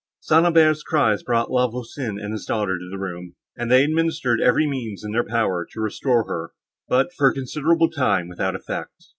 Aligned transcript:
St. 0.19 0.43
Aubert's 0.47 0.81
cries 0.81 1.21
brought 1.21 1.51
La 1.51 1.67
Voisin 1.67 2.17
and 2.19 2.33
his 2.33 2.47
daughter 2.47 2.75
to 2.79 2.89
the 2.89 2.97
room, 2.97 3.35
and 3.55 3.69
they 3.69 3.83
administered 3.83 4.41
every 4.41 4.65
means 4.65 5.03
in 5.03 5.11
their 5.11 5.23
power 5.23 5.63
to 5.73 5.79
restore 5.79 6.25
her, 6.27 6.53
but, 6.87 7.13
for 7.13 7.29
a 7.29 7.33
considerable 7.35 7.91
time, 7.91 8.27
without 8.27 8.55
effect. 8.55 9.03